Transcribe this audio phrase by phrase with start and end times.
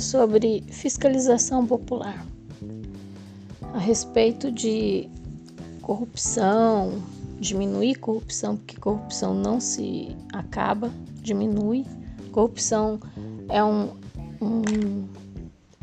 [0.00, 2.24] sobre fiscalização popular
[3.72, 5.08] a respeito de
[5.80, 7.02] corrupção,
[7.40, 10.90] diminuir corrupção, porque corrupção não se acaba,
[11.20, 11.84] diminui.
[12.30, 13.00] Corrupção
[13.48, 13.90] é um,
[14.40, 15.08] um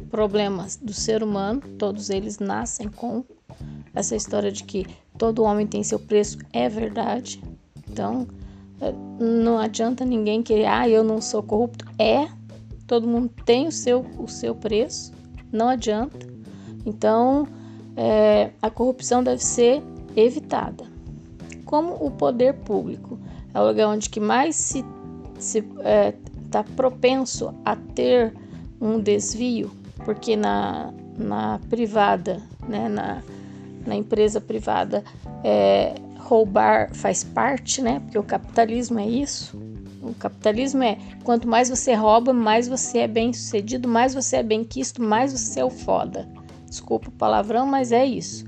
[0.09, 3.23] problema do ser humano, todos eles nascem com.
[3.93, 4.85] Essa história de que
[5.17, 7.43] todo homem tem seu preço é verdade.
[7.89, 8.27] Então,
[8.79, 11.85] é, não adianta ninguém querer, ah, eu não sou corrupto.
[11.97, 12.27] É,
[12.89, 15.13] todo mundo tem o seu, o seu preço,
[15.51, 16.27] não adianta.
[16.83, 17.47] Então,
[17.95, 19.83] é, a corrupção deve ser
[20.15, 20.83] evitada.
[21.65, 23.19] Como o poder público
[23.53, 24.83] é o lugar onde que mais se
[25.37, 26.13] está é,
[26.49, 28.33] tá propenso a ter
[28.81, 29.69] um desvio,
[30.03, 33.21] porque na, na privada, né, na,
[33.85, 35.03] na empresa privada,
[35.43, 37.99] é, roubar faz parte, né?
[37.99, 39.68] Porque o capitalismo é isso.
[40.09, 44.43] O capitalismo é quanto mais você rouba, mais você é bem sucedido, mais você é
[44.43, 46.27] bem quisto, mais você é o foda.
[46.67, 48.45] Desculpa o palavrão, mas é isso.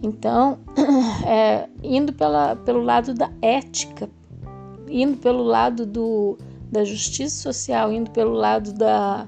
[0.00, 0.58] Então,
[1.26, 4.08] é, indo pela, pelo lado da ética,
[4.88, 6.38] indo pelo lado do,
[6.70, 9.26] da justiça social, indo pelo lado da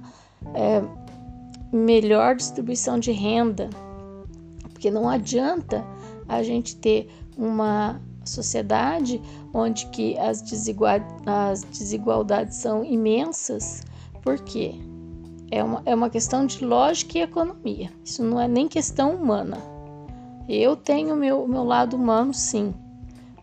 [0.55, 0.82] é,
[1.72, 3.69] melhor distribuição de renda,
[4.72, 5.84] porque não adianta
[6.28, 9.20] a gente ter uma sociedade
[9.52, 13.82] onde que as, desigual, as desigualdades são imensas,
[14.22, 14.74] porque
[15.50, 17.91] é uma, é uma questão de lógica e economia.
[18.04, 19.58] Isso não é nem questão humana.
[20.48, 22.74] Eu tenho meu meu lado humano, sim,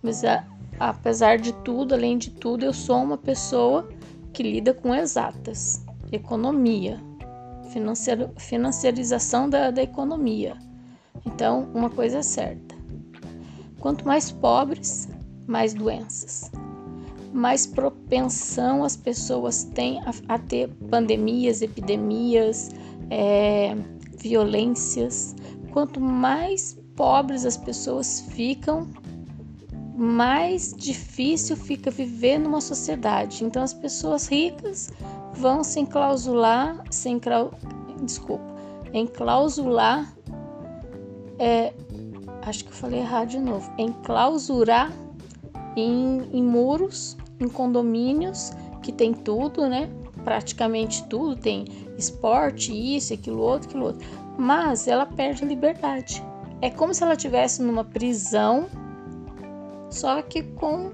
[0.01, 0.45] mas a,
[0.79, 3.87] apesar de tudo, além de tudo, eu sou uma pessoa
[4.33, 7.01] que lida com exatas, economia,
[8.37, 10.57] financiarização da, da economia.
[11.25, 12.66] Então, uma coisa é certa:
[13.87, 15.07] Quanto mais pobres,
[15.47, 16.51] mais doenças.
[17.31, 22.69] Mais propensão as pessoas têm a, a ter pandemias, epidemias,
[23.09, 23.73] é,
[24.17, 25.33] violências.
[25.71, 28.89] Quanto mais pobres as pessoas ficam,
[29.95, 33.45] mais difícil fica viver numa sociedade.
[33.45, 34.91] Então as pessoas ricas
[35.33, 37.09] vão se enclausular, se
[38.03, 38.53] desculpa,
[38.93, 40.13] enclausular
[41.39, 41.73] é,
[42.47, 44.91] acho que eu falei errado de novo, enclausurar
[45.75, 49.89] em, em muros, em condomínios que tem tudo, né?
[50.23, 51.65] Praticamente tudo, tem
[51.97, 54.07] esporte, isso, aquilo outro, aquilo outro.
[54.37, 56.23] Mas ela perde a liberdade.
[56.61, 58.67] É como se ela estivesse numa prisão,
[59.89, 60.91] só que com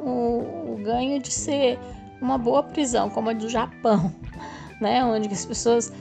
[0.00, 1.78] o, o ganho de ser
[2.20, 4.12] uma boa prisão, como a do Japão,
[4.80, 5.04] né?
[5.04, 5.92] Onde as pessoas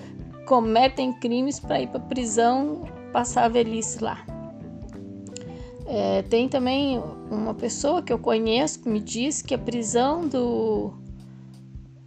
[0.46, 4.33] cometem crimes para ir para prisão passar a velhice lá.
[5.86, 10.94] É, tem também uma pessoa que eu conheço que me diz que a prisão do,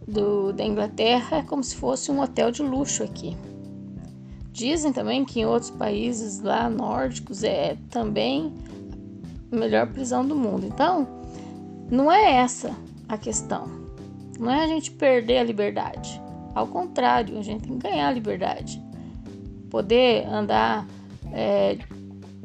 [0.07, 3.37] do, da Inglaterra é como se fosse um hotel de luxo aqui.
[4.51, 8.51] Dizem também que em outros países lá nórdicos é também
[9.51, 10.65] a melhor prisão do mundo.
[10.65, 11.07] Então,
[11.91, 12.75] não é essa
[13.07, 13.69] a questão.
[14.39, 16.19] Não é a gente perder a liberdade.
[16.55, 18.81] Ao contrário, a gente tem que ganhar a liberdade.
[19.69, 20.87] Poder andar
[21.31, 21.77] é,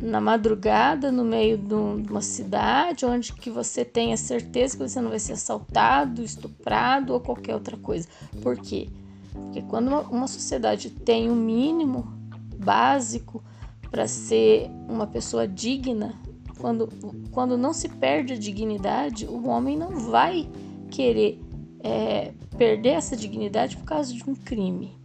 [0.03, 5.11] na madrugada no meio de uma cidade onde que você tenha certeza que você não
[5.11, 8.09] vai ser assaltado, estuprado ou qualquer outra coisa.
[8.43, 8.89] Por quê?
[9.33, 12.13] Porque quando uma, uma sociedade tem o um mínimo
[12.59, 13.45] básico
[13.93, 16.15] para ser uma pessoa digna,
[16.59, 16.89] quando,
[17.31, 20.51] quando não se perde a dignidade, o homem não vai
[20.91, 21.41] querer
[21.81, 24.97] é, perder essa dignidade por causa de um crime,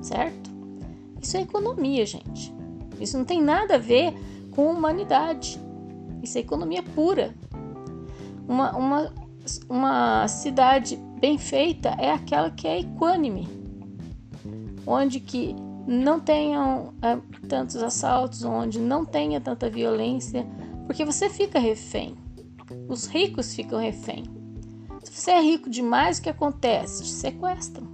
[0.00, 0.50] certo?
[1.20, 2.52] Isso é economia, gente.
[2.98, 4.14] Isso não tem nada a ver
[4.58, 5.56] com humanidade.
[6.20, 7.32] Isso é economia pura.
[8.48, 9.14] Uma, uma,
[9.68, 13.46] uma cidade bem feita é aquela que é equânime,
[14.84, 15.54] onde que
[15.86, 17.16] não tenham é,
[17.46, 20.44] tantos assaltos, onde não tenha tanta violência,
[20.86, 22.16] porque você fica refém.
[22.88, 24.24] Os ricos ficam refém.
[25.04, 27.04] Se você é rico demais, o que acontece?
[27.04, 27.86] Te sequestram.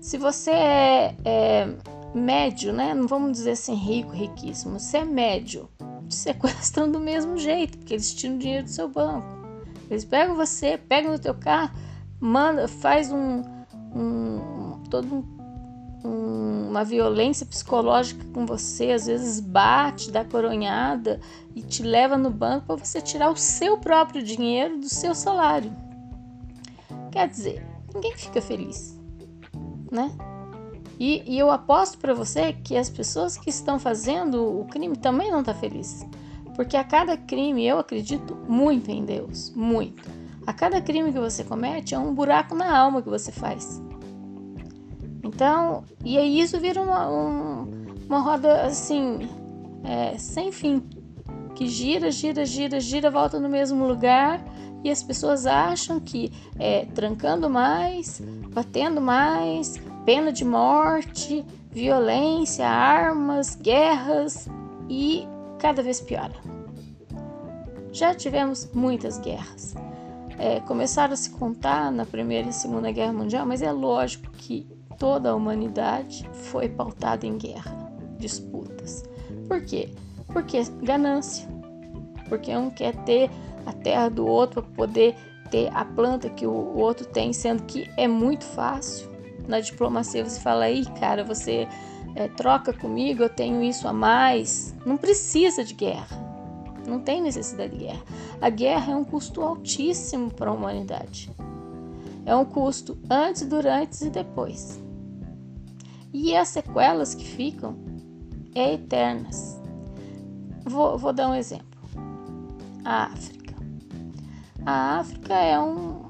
[0.00, 2.94] Se você é, é médio, né?
[2.94, 4.78] Não vamos dizer assim rico, riquíssimo.
[4.80, 5.68] Se é médio,
[6.08, 9.26] te sequestram do mesmo jeito, porque eles tiram dinheiro do seu banco.
[9.90, 11.76] Eles pegam você, pegam no teu carro,
[12.20, 13.42] manda, faz um,
[13.94, 15.24] um todo
[16.04, 21.20] um, uma violência psicológica com você, às vezes bate, dá coronhada
[21.54, 25.74] e te leva no banco para você tirar o seu próprio dinheiro do seu salário.
[27.10, 28.98] Quer dizer, ninguém fica feliz,
[29.90, 30.10] né?
[30.98, 35.30] E, e eu aposto para você que as pessoas que estão fazendo o crime também
[35.30, 36.04] não estão tá felizes.
[36.56, 40.10] Porque a cada crime eu acredito muito em Deus, muito.
[40.44, 43.80] A cada crime que você comete é um buraco na alma que você faz.
[45.22, 49.28] Então, e aí isso vira uma, um, uma roda assim,
[49.84, 50.82] é, sem fim,
[51.54, 54.42] que gira, gira, gira, gira, volta no mesmo lugar
[54.82, 58.22] e as pessoas acham que é trancando mais,
[58.52, 59.76] batendo mais,
[60.08, 64.48] pena de morte, violência, armas, guerras
[64.88, 65.28] e
[65.58, 66.32] cada vez piora.
[67.92, 69.74] Já tivemos muitas guerras.
[70.38, 74.66] É, começaram a se contar na Primeira e Segunda Guerra Mundial, mas é lógico que
[74.98, 79.04] toda a humanidade foi pautada em guerra, disputas.
[79.46, 79.90] Por quê?
[80.28, 81.46] Porque ganância.
[82.30, 83.30] Porque um quer ter
[83.66, 85.14] a terra do outro para poder
[85.50, 89.07] ter a planta que o outro tem, sendo que é muito fácil.
[89.48, 91.66] Na diplomacia você fala aí, cara, você
[92.14, 94.74] é, troca comigo, eu tenho isso a mais.
[94.84, 96.28] Não precisa de guerra.
[96.86, 98.02] Não tem necessidade de guerra.
[98.40, 101.30] A guerra é um custo altíssimo para a humanidade.
[102.26, 104.78] É um custo antes, durante e depois.
[106.12, 107.76] E as sequelas que ficam
[108.54, 109.58] é eternas.
[110.64, 111.66] Vou, vou dar um exemplo.
[112.84, 113.54] A África.
[114.66, 116.07] A África é um,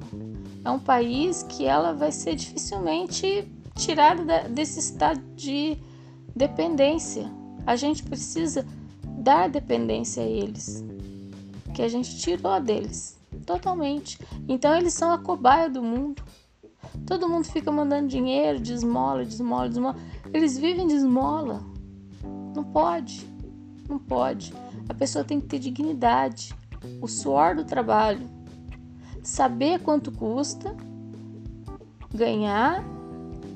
[0.68, 5.78] é um país que ela vai ser dificilmente tirada desse estado de
[6.36, 7.32] dependência.
[7.66, 8.66] A gente precisa
[9.02, 10.84] dar dependência a eles,
[11.74, 14.18] que a gente tirou deles totalmente.
[14.46, 16.22] Então eles são a cobaia do mundo.
[17.06, 19.96] Todo mundo fica mandando dinheiro de esmola, de esmola, de esmola.
[20.34, 21.62] Eles vivem de esmola.
[22.54, 23.26] Não pode.
[23.88, 24.52] Não pode.
[24.86, 26.54] A pessoa tem que ter dignidade,
[27.00, 28.28] o suor do trabalho,
[29.28, 30.75] saber quanto custa,
[32.12, 32.82] ganhar,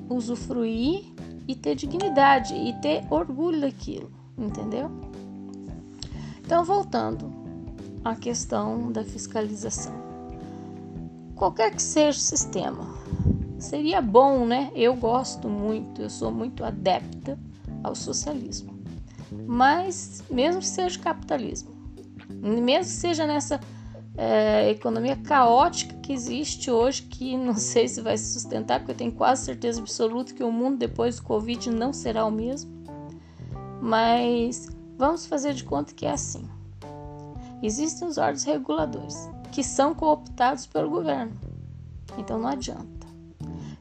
[0.09, 1.07] usufruir
[1.49, 4.91] e ter dignidade e ter orgulho daquilo, entendeu?
[6.45, 7.33] Então, voltando
[8.05, 9.95] à questão da fiscalização.
[11.35, 12.87] Qualquer que seja o sistema,
[13.59, 14.71] seria bom, né?
[14.75, 17.39] Eu gosto muito, eu sou muito adepta
[17.83, 18.79] ao socialismo.
[19.47, 21.71] Mas, mesmo que seja capitalismo,
[22.29, 23.59] mesmo que seja nessa
[24.17, 28.97] é, economia caótica que existe hoje, que não sei se vai se sustentar, porque eu
[28.97, 32.71] tenho quase certeza absoluta que o mundo depois do Covid não será o mesmo.
[33.81, 34.69] Mas
[35.03, 36.49] Vamos fazer de conta que é assim.
[37.61, 41.33] Existem os órgãos reguladores, que são cooptados pelo governo.
[42.17, 43.07] Então não adianta.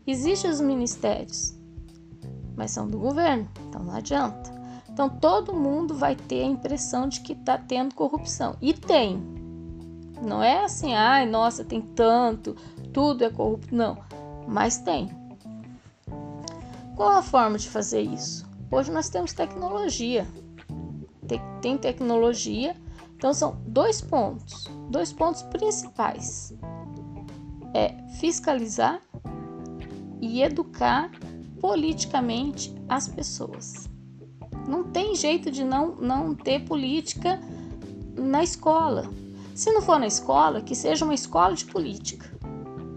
[0.08, 1.56] Existem os ministérios,
[2.56, 4.52] mas são do governo, então não adianta.
[4.90, 8.56] Então todo mundo vai ter a impressão de que está tendo corrupção.
[8.60, 9.41] E tem.
[10.22, 12.56] Não é assim, ai, nossa, tem tanto,
[12.94, 13.76] tudo é corrupto.
[13.76, 13.98] Não,
[14.48, 15.10] mas tem.
[16.96, 18.46] Qual a forma de fazer isso?
[18.70, 20.28] Hoje nós temos tecnologia
[21.62, 22.76] tem tecnologia.
[23.16, 26.54] Então são dois pontos, dois pontos principais.
[27.74, 29.00] É fiscalizar
[30.20, 31.10] e educar
[31.60, 33.90] politicamente as pessoas.
[34.68, 37.40] Não tem jeito de não, não ter política
[38.18, 39.10] na escola.
[39.54, 42.30] Se não for na escola, que seja uma escola de política,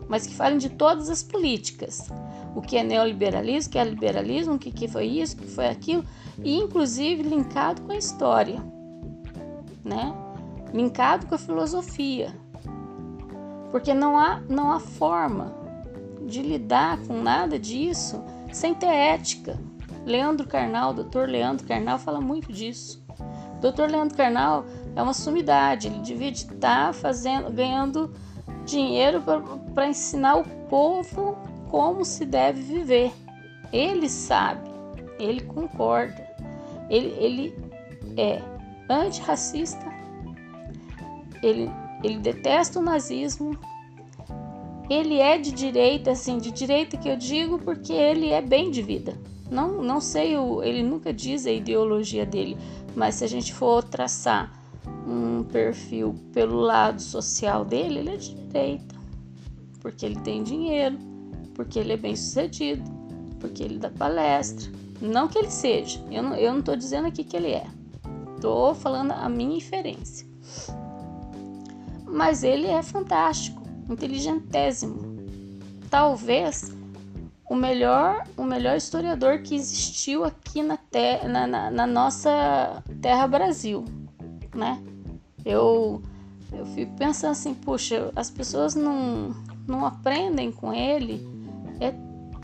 [0.09, 2.09] mas que falem de todas as políticas.
[2.55, 5.67] O que é neoliberalismo, o que é liberalismo, o que, foi isso, o que foi
[5.67, 6.05] aquilo,
[6.43, 8.63] e inclusive linkado com a história,
[9.85, 10.15] né?
[10.73, 12.35] Linkado com a filosofia.
[13.71, 15.53] Porque não há, não há forma
[16.27, 19.59] de lidar com nada disso sem ter ética.
[20.07, 23.05] Leandro Carnal, doutor Leandro Carnal fala muito disso.
[23.61, 24.65] Doutor Leandro Carnal
[24.97, 28.15] é uma sumidade, ele devia estar fazendo, ganhando
[28.65, 29.23] dinheiro
[29.75, 31.37] para ensinar o povo
[31.69, 33.13] como se deve viver.
[33.73, 34.71] Ele sabe,
[35.19, 36.25] ele concorda.
[36.89, 37.55] Ele, ele
[38.17, 38.41] é
[38.89, 39.85] antirracista,
[41.43, 41.71] ele,
[42.03, 43.59] ele detesta o nazismo,
[44.89, 48.83] ele é de direita, assim, de direita que eu digo porque ele é bem de
[48.83, 49.19] vida.
[49.51, 52.57] Não, não sei, o, ele nunca diz a ideologia dele,
[52.95, 54.64] mas se a gente for traçar
[55.07, 58.95] um perfil pelo lado social dele, ele é de direita,
[59.81, 60.99] porque ele tem dinheiro,
[61.55, 62.83] porque ele é bem sucedido,
[63.39, 64.71] porque ele dá palestra,
[65.01, 67.67] não que ele seja, eu não, eu não tô dizendo aqui que ele é.
[68.41, 70.27] Tô falando a minha inferência.
[72.07, 75.15] Mas ele é fantástico, inteligentésimo.
[75.91, 76.73] Talvez
[77.49, 83.27] o melhor, o melhor historiador que existiu aqui na, te, na, na, na nossa terra
[83.27, 83.85] Brasil,
[84.55, 84.83] né?
[85.45, 86.03] Eu,
[86.53, 89.35] eu fico pensando assim, puxa, as pessoas não,
[89.67, 91.27] não aprendem com ele.
[91.81, 91.93] É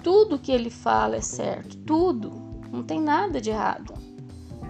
[0.02, 2.32] tudo que ele fala é certo, tudo.
[2.72, 3.94] Não tem nada de errado.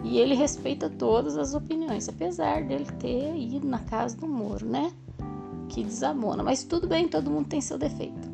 [0.02, 4.90] E ele respeita todas as opiniões, apesar dele ter ido na casa do Moro, né?
[5.68, 6.42] Que desabona.
[6.42, 8.30] Mas tudo bem, todo mundo tem seu defeito.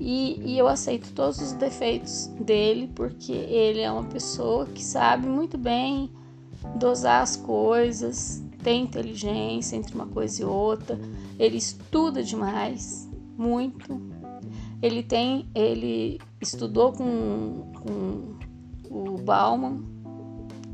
[0.00, 5.28] E, e eu aceito todos os defeitos dele, porque ele é uma pessoa que sabe
[5.28, 6.10] muito bem
[6.76, 10.98] dosar as coisas, tem inteligência entre uma coisa e outra,
[11.38, 14.00] ele estuda demais, muito.
[14.82, 18.36] Ele tem, ele estudou com, com
[18.90, 19.84] o Bauman,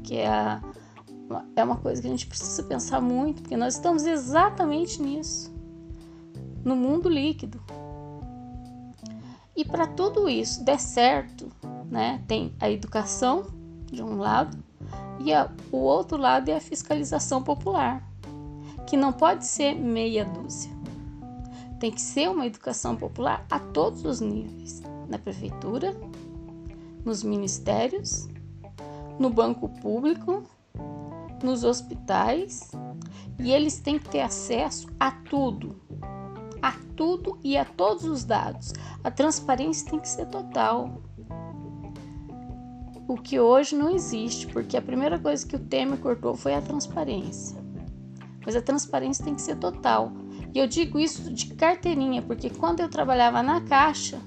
[0.02, 0.62] que é, a,
[1.55, 5.52] é uma coisa que a gente precisa pensar muito, porque nós estamos exatamente nisso,
[6.64, 7.61] no mundo líquido.
[9.57, 11.50] E para tudo isso der certo,
[11.90, 13.47] né, tem a educação
[13.90, 14.66] de um lado
[15.21, 18.03] e a, o outro lado é a fiscalização popular,
[18.87, 20.71] que não pode ser meia dúzia.
[21.81, 25.95] Tem que ser uma educação popular a todos os níveis, na prefeitura,
[27.05, 28.29] nos ministérios,
[29.19, 30.43] no banco público,
[31.43, 32.73] nos hospitais,
[33.39, 35.81] e eles têm que ter acesso a tudo,
[36.63, 38.73] a tudo e a todos os dados.
[39.05, 41.03] A transparência tem que ser total.
[43.09, 46.61] O que hoje não existe, porque a primeira coisa que o Temer cortou foi a
[46.61, 47.57] transparência.
[48.45, 50.13] Mas a transparência tem que ser total.
[50.55, 54.19] E eu digo isso de carteirinha, porque quando eu trabalhava na Caixa,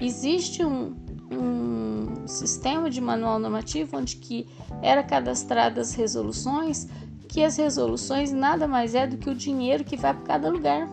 [0.00, 0.96] existe um,
[1.30, 4.48] um sistema de manual normativo onde que
[4.80, 6.88] era cadastradas resoluções,
[7.28, 10.88] que as resoluções nada mais é do que o dinheiro que vai para cada lugar.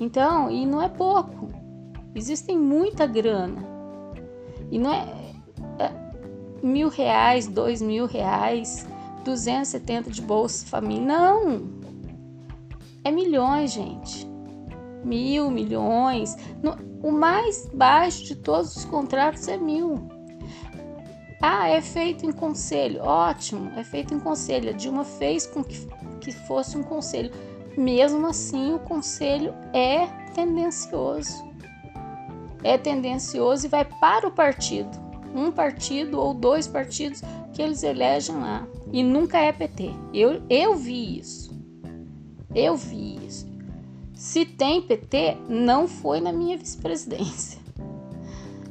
[0.00, 1.50] Então, e não é pouco.
[2.14, 3.62] Existem muita grana.
[4.70, 5.19] E não é,
[6.62, 8.86] mil reais, dois mil reais,
[9.24, 11.06] 270 de bolsa família.
[11.06, 11.80] Não!
[13.04, 14.28] É milhões, gente.
[15.04, 16.36] Mil, milhões.
[17.02, 20.08] O mais baixo de todos os contratos é mil.
[21.40, 23.02] Ah, é feito em conselho.
[23.02, 24.70] Ótimo, é feito em conselho.
[24.70, 25.86] A Dilma fez com que,
[26.20, 27.30] que fosse um conselho
[27.76, 31.48] mesmo assim, o conselho é tendencioso.
[32.62, 35.09] É tendencioso e vai para o partido.
[35.34, 37.22] Um partido ou dois partidos
[37.52, 38.66] que eles elegem lá.
[38.92, 39.90] E nunca é PT.
[40.12, 41.50] Eu, eu vi isso.
[42.54, 43.48] Eu vi isso.
[44.14, 47.60] Se tem PT, não foi na minha vice-presidência.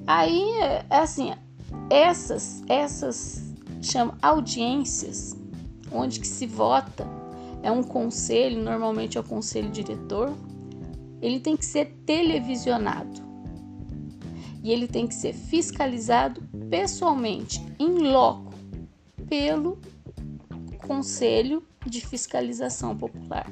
[0.05, 0.43] Aí,
[0.89, 1.33] é assim,
[1.89, 3.43] essas, essas
[3.81, 5.35] chamam audiências,
[5.91, 7.07] onde que se vota
[7.61, 10.33] é um conselho, normalmente é o conselho diretor,
[11.21, 13.21] ele tem que ser televisionado.
[14.63, 18.53] E ele tem que ser fiscalizado pessoalmente, em loco,
[19.27, 19.77] pelo
[20.85, 23.47] Conselho de Fiscalização Popular.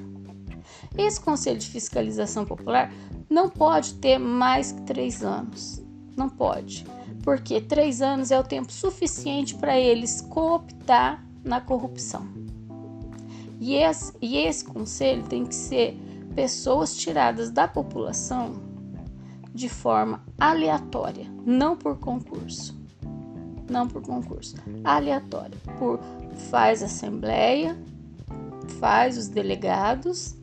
[0.98, 2.92] Esse Conselho de Fiscalização Popular
[3.30, 5.84] não pode ter mais que três anos.
[6.16, 6.86] Não pode.
[7.24, 12.28] Porque três anos é o tempo suficiente para eles cooptar na corrupção.
[13.60, 15.98] E esse, e esse conselho tem que ser
[16.36, 18.54] pessoas tiradas da população
[19.54, 22.77] de forma aleatória, não por concurso.
[23.70, 25.58] Não por concurso, aleatória.
[25.78, 26.00] Por
[26.50, 27.78] faz assembleia,
[28.80, 30.36] faz os delegados,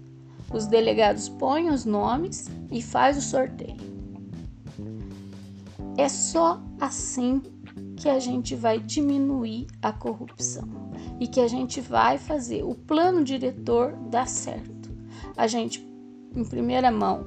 [0.52, 3.94] os delegados põem os nomes e faz o sorteio.
[5.96, 7.40] É só assim
[7.96, 10.68] que a gente vai diminuir a corrupção
[11.20, 14.90] e que a gente vai fazer o plano diretor dar certo.
[15.36, 15.86] A gente,
[16.34, 17.26] em primeira mão,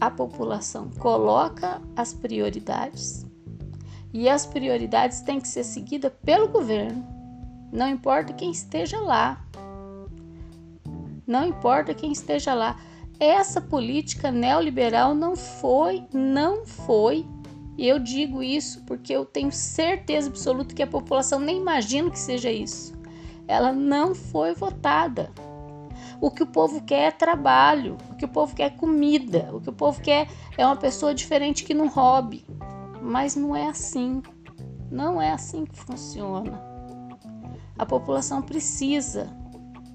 [0.00, 3.24] a população coloca as prioridades
[4.12, 7.06] e as prioridades têm que ser seguidas pelo governo.
[7.72, 9.44] Não importa quem esteja lá.
[11.26, 12.78] Não importa quem esteja lá.
[13.18, 17.24] Essa política neoliberal não foi, não foi
[17.76, 22.18] e eu digo isso porque eu tenho certeza absoluta que a população nem imagina que
[22.18, 22.92] seja isso.
[23.48, 25.30] Ela não foi votada.
[26.20, 29.60] O que o povo quer é trabalho, o que o povo quer é comida, o
[29.60, 32.46] que o povo quer é uma pessoa diferente que não roube.
[33.02, 34.22] Mas não é assim.
[34.90, 36.62] Não é assim que funciona.
[37.76, 39.28] A população precisa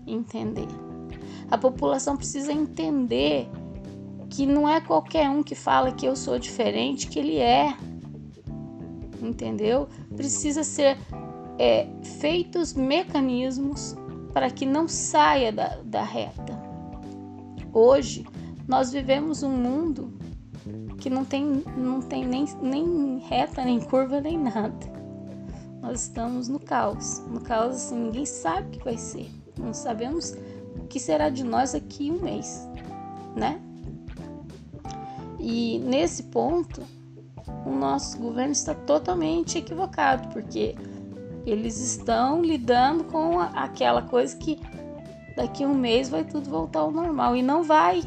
[0.06, 0.68] entender.
[1.50, 3.50] A população precisa entender
[4.30, 7.74] que não é qualquer um que fala que eu sou diferente que ele é,
[9.22, 9.88] entendeu?
[10.16, 10.98] Precisa ser
[11.58, 11.88] é,
[12.20, 13.96] feitos mecanismos
[14.34, 16.62] para que não saia da, da reta.
[17.72, 18.26] Hoje
[18.68, 20.17] nós vivemos um mundo
[20.98, 24.98] que não tem, não tem nem, nem reta, nem curva, nem nada.
[25.82, 27.20] Nós estamos no caos.
[27.27, 29.30] No caos, assim, ninguém sabe o que vai ser.
[29.58, 30.36] Não sabemos
[30.75, 32.68] o que será de nós aqui um mês,
[33.36, 33.62] né?
[35.39, 36.82] E nesse ponto,
[37.66, 40.75] o nosso governo está totalmente equivocado, porque
[41.46, 44.60] eles estão lidando com aquela coisa que
[45.36, 48.01] daqui um mês vai tudo voltar ao normal e não vai.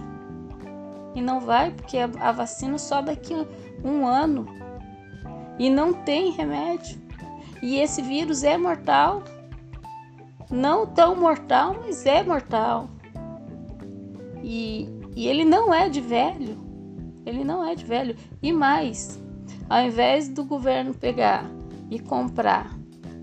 [1.15, 3.35] E não vai, porque a, vacina só daqui
[3.85, 4.47] um ano.
[5.59, 7.01] E não tem remédio.
[7.63, 9.23] E esse vírus é mortal.
[10.51, 12.89] Não tão mortal, mas é mortal.
[14.43, 16.57] E, e ele não é de velho.
[17.27, 18.17] Ele não é de velho.
[18.43, 19.21] E mais,
[19.69, 21.45] ao invés do governo pegar
[21.91, 22.77] e comprar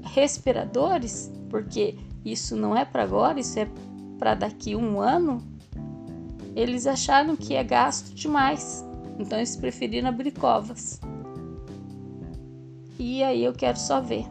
[0.04, 3.68] respiradores, porque isso não é para agora, isso é
[4.20, 5.42] para daqui um ano,
[6.58, 8.84] eles acharam que é gasto demais.
[9.20, 11.00] Então eles preferiram abrir covas.
[12.98, 14.26] E aí eu quero só ver.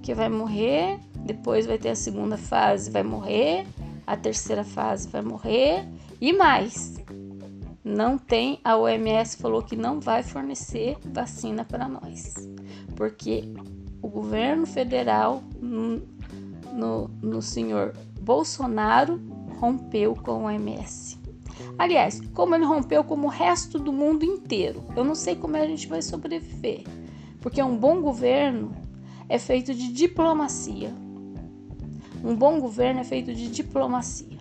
[0.00, 3.66] Que vai morrer, depois vai ter a segunda fase, vai morrer,
[4.06, 5.84] a terceira fase vai morrer
[6.20, 6.94] e mais.
[7.84, 12.48] Não tem, a OMS falou que não vai fornecer vacina para nós,
[12.94, 13.52] porque
[14.00, 19.20] o governo federal, no, no senhor Bolsonaro,
[19.58, 21.21] rompeu com a OMS.
[21.78, 24.82] Aliás, como ele rompeu como o resto do mundo inteiro.
[24.96, 26.84] Eu não sei como a gente vai sobreviver,
[27.40, 28.74] porque um bom governo
[29.28, 30.92] é feito de diplomacia.
[32.24, 34.38] Um bom governo é feito de diplomacia.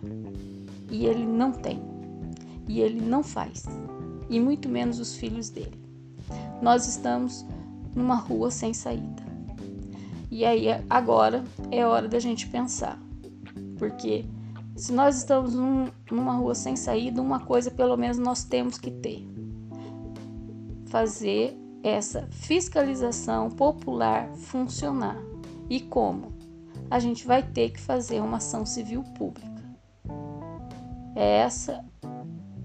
[0.89, 1.81] E ele não tem.
[2.67, 3.65] E ele não faz.
[4.29, 5.79] E muito menos os filhos dele.
[6.61, 7.45] Nós estamos
[7.95, 9.23] numa rua sem saída.
[10.29, 13.01] E aí agora é hora da gente pensar.
[13.77, 14.25] Porque
[14.81, 18.89] se nós estamos num, numa rua sem saída, uma coisa pelo menos nós temos que
[18.89, 19.23] ter:
[20.87, 25.21] fazer essa fiscalização popular funcionar.
[25.69, 26.33] E como?
[26.89, 29.51] A gente vai ter que fazer uma ação civil pública.
[31.15, 31.85] É essa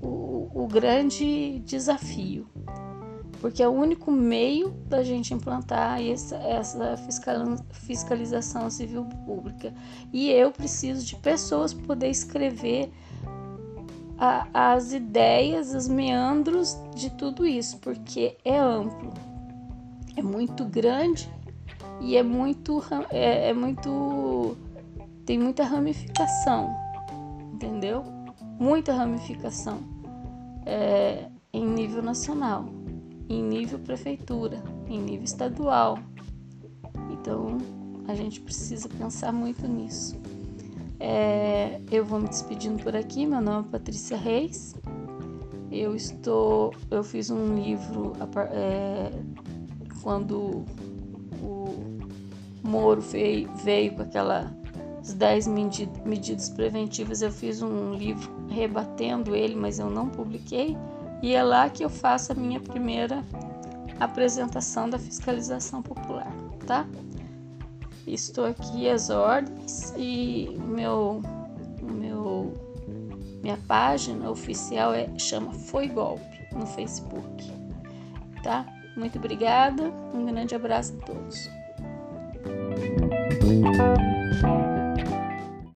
[0.01, 2.49] o, o grande desafio
[3.41, 6.97] porque é o único meio da gente implantar essa, essa
[7.73, 9.73] fiscalização civil pública.
[10.13, 12.91] E eu preciso de pessoas para poder escrever
[14.19, 19.13] a, as ideias, os meandros de tudo isso, porque é amplo,
[20.17, 21.31] é muito grande
[22.01, 24.57] e é muito, é, é muito,
[25.25, 26.75] tem muita ramificação,
[27.53, 28.05] entendeu?
[28.59, 29.81] Muita ramificação
[30.65, 32.76] é, em nível nacional
[33.29, 35.99] em nível prefeitura, em nível estadual.
[37.11, 37.59] Então
[38.07, 40.17] a gente precisa pensar muito nisso.
[40.99, 43.27] É, eu vou me despedindo por aqui.
[43.27, 44.75] Meu nome é Patrícia Reis.
[45.71, 48.13] Eu estou, eu fiz um livro
[48.53, 49.11] é,
[50.03, 50.65] quando
[51.43, 51.75] o
[52.63, 54.49] Moro veio, veio com aquelas
[55.15, 57.21] 10 medidas preventivas.
[57.21, 60.77] Eu fiz um livro rebatendo ele, mas eu não publiquei
[61.23, 63.25] e é lá que eu faço a minha primeira
[63.99, 66.31] apresentação da fiscalização popular,
[66.67, 66.87] tá?
[68.07, 71.23] Estou aqui às ordens e meu,
[71.83, 72.55] meu
[73.43, 77.53] minha página oficial é chama Foi Golpe no Facebook,
[78.43, 78.67] tá?
[78.97, 81.51] Muito obrigada, um grande abraço a todos.